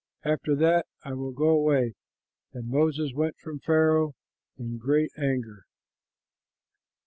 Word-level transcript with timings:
After 0.25 0.55
that 0.55 0.87
I 1.03 1.13
will 1.13 1.31
go 1.31 1.49
away." 1.49 1.93
And 2.53 2.71
Moses 2.71 3.13
went 3.13 3.37
from 3.37 3.59
Pharaoh 3.59 4.15
in 4.57 4.79
great 4.79 5.11
anger. 5.15 5.67